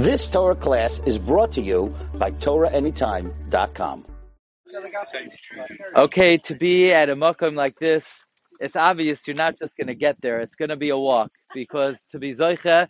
[0.00, 4.06] This Torah class is brought to you by TorahAnytime.com.
[5.94, 8.10] Okay, to be at a makom like this,
[8.60, 10.40] it's obvious you're not just going to get there.
[10.40, 12.88] It's going to be a walk because to be zoicha,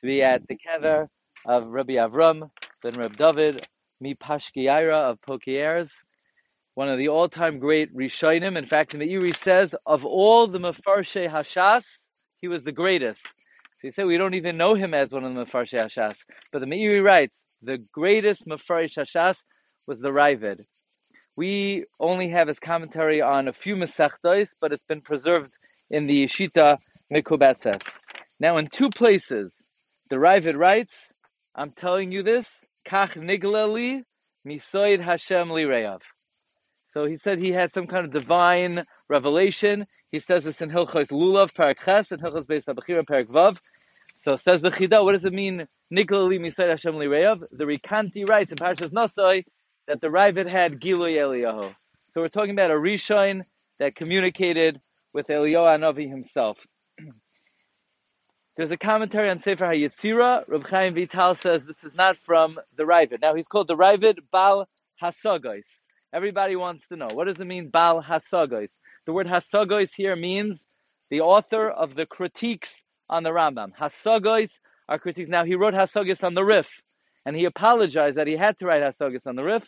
[0.00, 1.06] to be at the kever
[1.44, 2.48] of Rabbi Avram
[2.82, 3.60] ben Rabbi David
[4.00, 5.90] mi Pashkiyaira of Pokieres,
[6.72, 8.56] one of the all-time great Rishonim.
[8.56, 11.84] In fact, the Meiri says of all the Mefarshe Hashas,
[12.40, 13.26] he was the greatest.
[13.78, 16.16] So he said we don't even know him as one of the Mefarshe Hashas,
[16.50, 19.36] but the Meiri writes the greatest Mefarsh Hashas
[19.86, 20.64] was the Ravid.
[21.36, 25.54] We only have his commentary on a few Masechtos, but it's been preserved
[25.90, 26.78] in the Shita
[27.12, 27.82] Mikubetzet.
[28.40, 29.54] Now, in two places,
[30.08, 31.08] the Ravid writes,
[31.54, 32.56] I'm telling you this,
[32.88, 34.02] Kach Niglali
[34.46, 36.00] Misoid Hashem Lireyav.
[36.96, 39.86] So he said he had some kind of divine revelation.
[40.10, 43.58] He says this in Hilchos Lulav, Parak Ches, and Hilchos Beis Habechira, Parak Vav.
[44.16, 47.44] So says the Chida, what does it mean, Niglali Misoid Hashem Lireyav?
[47.52, 49.44] The Rikanti writes in Parashas Nosoi,
[49.86, 51.74] that the Ravid had Gilui Eliyahu.
[52.14, 53.46] So we're talking about a Rishon
[53.78, 54.80] that communicated
[55.12, 56.56] with Eliyahu Anavi himself.
[58.56, 60.48] There's a commentary on Sefer HaYetzira.
[60.48, 63.20] Rav Chaim Vital says this is not from the Ravid.
[63.20, 64.66] Now he's called the Ravid Bal
[65.02, 65.64] Hasagos.
[66.12, 68.68] Everybody wants to know what does it mean Bal Hasagos.
[69.06, 70.64] The word Hasagos here means
[71.10, 72.72] the author of the critiques
[73.10, 73.76] on the Rambam.
[73.76, 74.50] Hasagos
[74.88, 75.28] are critiques.
[75.28, 76.66] Now he wrote Hasagos on the Rif,
[77.24, 79.64] and he apologized that he had to write Hasagos on the Rif.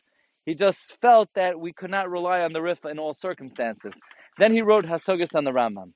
[0.47, 3.93] He just felt that we could not rely on the Rif in all circumstances.
[4.39, 5.93] Then he wrote Hasagos on the Rambam.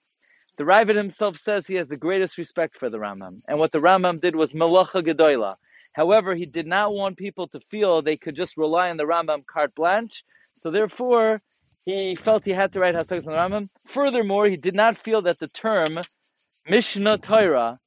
[0.58, 3.78] The Ravid himself says he has the greatest respect for the Rambam, and what the
[3.78, 5.56] Rambam did was melacha gedola.
[5.92, 9.44] However, he did not want people to feel they could just rely on the Rambam
[9.46, 10.24] carte blanche,
[10.60, 11.40] so therefore
[11.84, 13.68] he felt he had to write Hasagos on the Rambam.
[13.90, 15.98] Furthermore, he did not feel that the term
[16.68, 17.78] Mishnah Torah,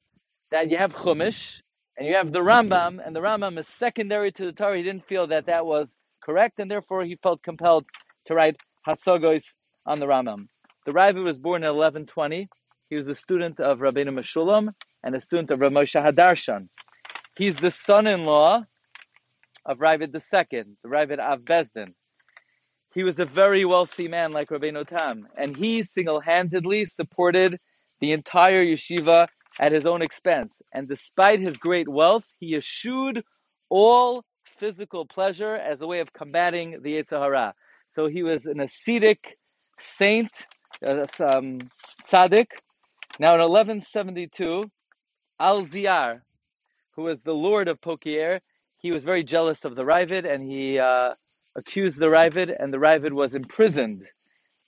[0.50, 1.60] that you have Chumash,
[1.96, 5.06] and you have the Rambam, and the Rambam is secondary to the Torah, he didn't
[5.06, 5.88] feel that that was
[6.22, 7.86] correct, and therefore he felt compelled
[8.26, 9.44] to write Hasagos
[9.86, 10.46] on the Rambam.
[10.84, 12.46] The Ravid was born in 1120.
[12.88, 14.68] He was a student of Rabbeinu Meshulam
[15.02, 16.68] and a student of Rav Moshe Hadarshan.
[17.36, 18.64] He's the son-in-law
[19.66, 21.92] of Ravid II, the Ravid Av Bezdin.
[22.94, 27.58] He was a very wealthy man like Rabbeinu Tam, and he single-handedly supported
[28.00, 29.28] the entire yeshiva
[29.60, 30.54] at his own expense.
[30.72, 33.22] And despite his great wealth, he eschewed
[33.68, 34.22] all
[34.58, 37.52] physical pleasure as a way of combating the Yetzer Hara.
[37.94, 39.18] So he was an ascetic
[39.78, 40.30] saint
[40.82, 41.58] uh, um,
[42.10, 42.48] tzaddik.
[43.20, 44.70] Now in 1172,
[45.38, 46.20] Elzear,
[46.96, 48.40] who was the lord of Pokier,
[48.80, 51.12] he was very jealous of the Ravid and he uh,
[51.56, 54.02] accused the Ravid, and the Ravid was imprisoned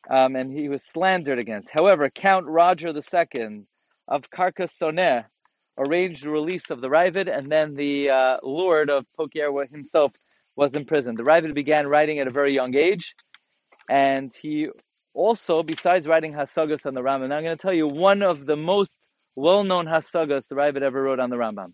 [0.08, 1.70] um, and he was slandered against.
[1.70, 3.64] However, Count Roger II
[4.06, 5.24] of Carcassonne
[5.76, 10.12] arranged the release of the Ravid, and then the uh, lord of Pokier himself
[10.56, 11.18] was imprisoned.
[11.18, 13.14] The Ravid began writing at a very young age,
[13.88, 14.68] and he
[15.14, 18.56] also, besides writing Hasagas on the Rambam, I'm going to tell you one of the
[18.56, 18.92] most
[19.36, 21.72] well-known Hasagas the Ravid ever wrote on the Rambam.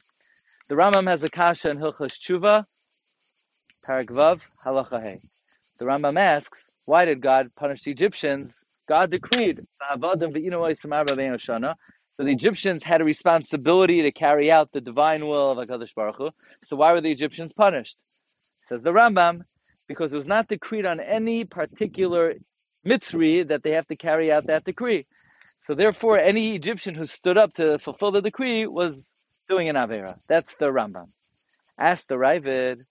[0.66, 2.64] The Rambam has a kasha in Hilchas Tshuva,
[3.86, 5.18] Paragvav, Halacha Hey.
[5.78, 8.50] The Rambam asks, why did God punish the Egyptians?
[8.88, 9.96] God decreed, so
[12.24, 16.30] the Egyptians had a responsibility to carry out the divine will of HaKadosh Baruch Hu.
[16.68, 17.96] So why were the Egyptians punished?
[18.70, 19.42] Says the Rambam,
[19.86, 22.34] because it was not decreed on any particular
[22.86, 25.04] mitzri that they have to carry out that decree.
[25.60, 29.10] So therefore, any Egyptian who stood up to fulfill the decree was
[29.48, 30.16] doing an avera.
[30.26, 31.12] That's the Rambam.
[31.78, 32.82] Ask the Ravid,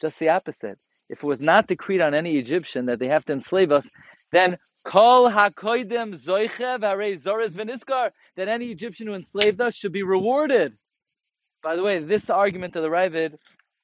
[0.00, 0.78] just the opposite.
[1.08, 3.84] If it was not decreed on any Egyptian that they have to enslave us,
[4.30, 4.56] then
[4.86, 10.72] kol hakoidim zoichev harei zores v'niskar, that any Egyptian who enslaved us should be rewarded.
[11.62, 13.34] By the way, this argument of the Ravid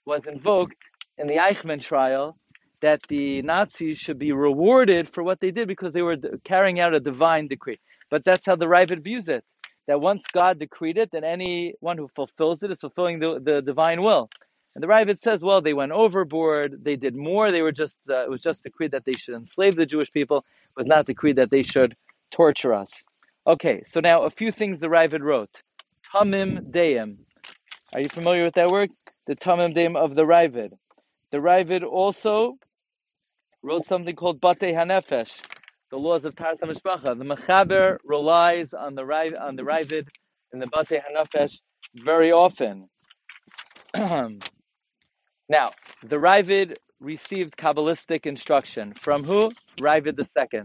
[0.06, 0.76] was invoked
[1.18, 2.38] in the Eichmann trial
[2.80, 6.94] that the Nazis should be rewarded for what they did because they were carrying out
[6.94, 7.76] a divine decree.
[8.10, 9.44] But that's how the Ravid views it.
[9.86, 14.02] That once God decreed it, then anyone who fulfills it is fulfilling the, the divine
[14.02, 14.28] will.
[14.74, 18.24] And the Ravid says, well, they went overboard, they did more, they were just, uh,
[18.24, 21.36] it was just decreed that they should enslave the Jewish people, it was not decreed
[21.36, 21.94] that they should
[22.30, 22.90] torture us.
[23.46, 25.48] Okay, so now a few things the Ravid wrote.
[26.12, 27.16] Tamim Deim.
[27.94, 28.90] Are you familiar with that word?
[29.26, 30.72] The Tamim Deim of the Ravid.
[31.30, 32.58] The Ravid also
[33.62, 35.32] wrote something called Baalei Hanefesh,
[35.90, 37.16] the laws of Taras HaMishpacha.
[37.18, 39.02] The Mechaber relies on the
[39.40, 40.08] on the Ravid
[40.52, 41.58] and the Baalei Hanefesh
[41.94, 42.88] very often.
[43.96, 44.40] now,
[46.02, 49.52] the Ravid received Kabbalistic instruction from who?
[49.80, 50.62] Ravid II,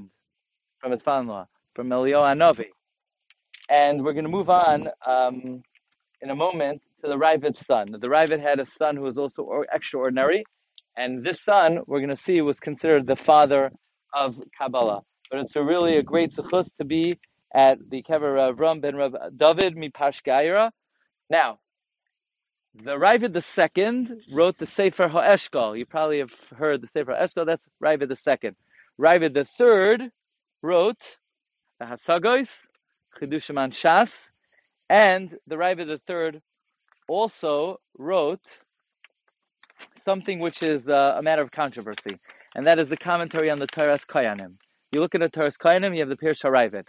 [0.80, 1.46] from his father-in-law,
[1.76, 2.70] from Elio Anovi.
[3.70, 5.62] And we're going to move on um,
[6.22, 7.92] in a moment to the Ravid's son.
[7.92, 10.44] The Ravid had a son who was also extraordinary,
[10.98, 13.72] and this son, we're going to see, was considered the father
[14.14, 15.04] of Kabbalah.
[15.32, 17.18] But it's a really a great suchus to be
[17.56, 20.72] at the kever of Ram ben Rav David Mipash Gaira.
[21.30, 21.60] Now,
[22.76, 25.78] the Ravid the second wrote the Sefer HaEshkol.
[25.78, 27.46] You probably have heard the Sefer HaEshkol.
[27.46, 28.58] That's Ravid the second.
[29.00, 30.12] Ravid the third
[30.62, 31.18] wrote
[31.80, 32.50] the Hasagos,
[33.20, 34.12] Chidushim Shas,
[34.90, 36.42] and the Ravid the third
[37.08, 38.44] also wrote
[40.02, 42.18] something which is uh, a matter of controversy,
[42.54, 44.58] and that is the commentary on the Toras Koyanim.
[44.92, 46.86] You look at the Toras Koyanim, you have the Pirsha Ravid.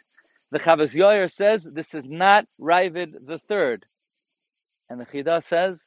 [0.51, 3.85] The Chavaz Yoyer says this is not Ravid the third,
[4.91, 5.79] and the Chida says,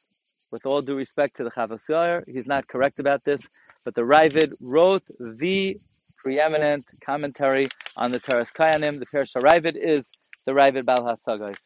[0.50, 3.42] with all due respect to the Chavaz Yoyer, he's not correct about this,
[3.84, 5.76] but the Ravid wrote the
[6.16, 7.68] preeminent commentary
[7.98, 8.98] on the Toras Koyanim.
[8.98, 10.06] The Pirsha Ravid is
[10.46, 11.56] the Ravid Bal HaSagos.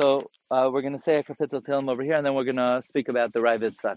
[0.00, 2.44] So uh, we're going to say a kapitel to him over here, and then we're
[2.44, 3.96] going to speak about the Ravid's son.